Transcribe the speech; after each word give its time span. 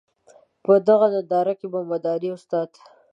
په 0.63 0.73
دغه 0.87 1.07
ننداره 1.13 1.53
کې 1.59 1.67
به 1.73 1.79
مداري 1.91 2.29
استاد. 2.35 2.69